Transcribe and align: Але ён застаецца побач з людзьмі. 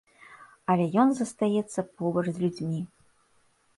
Але 0.73 0.87
ён 1.03 1.09
застаецца 1.21 1.79
побач 1.99 2.25
з 2.31 2.37
людзьмі. 2.47 2.81